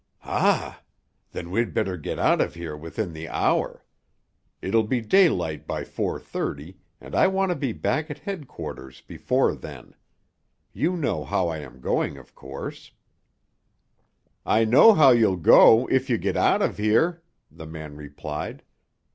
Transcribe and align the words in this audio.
"Ha! 0.21 0.81
Then 1.31 1.51
we'd 1.51 1.75
better 1.75 1.95
get 1.95 2.17
out 2.17 2.41
of 2.41 2.55
here 2.55 2.75
within 2.75 3.13
the 3.13 3.29
hour. 3.29 3.85
It'll 4.59 4.81
be 4.81 4.99
daylight 4.99 5.67
by 5.67 5.83
four 5.83 6.19
thirty, 6.19 6.79
and 6.99 7.13
I 7.13 7.27
want 7.27 7.51
to 7.51 7.55
be 7.55 7.71
back 7.71 8.09
at 8.09 8.17
headquarters 8.17 9.01
before 9.01 9.53
then. 9.53 9.93
You 10.73 10.97
know 10.97 11.23
how 11.23 11.49
I 11.49 11.59
am 11.59 11.81
going, 11.81 12.17
of 12.17 12.33
course." 12.33 12.93
"I 14.43 14.65
know 14.65 14.95
how 14.95 15.11
you'll 15.11 15.37
go 15.37 15.85
if 15.91 16.09
you 16.09 16.17
get 16.17 16.35
out 16.35 16.63
of 16.63 16.79
here," 16.79 17.21
the 17.51 17.67
man 17.67 17.95
replied. 17.95 18.63